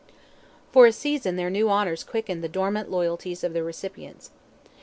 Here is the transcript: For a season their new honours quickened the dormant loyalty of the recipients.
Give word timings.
For 0.71 0.87
a 0.87 0.91
season 0.91 1.35
their 1.35 1.51
new 1.51 1.69
honours 1.69 2.03
quickened 2.03 2.43
the 2.43 2.49
dormant 2.49 2.89
loyalty 2.89 3.33
of 3.33 3.53
the 3.53 3.61
recipients. 3.61 4.31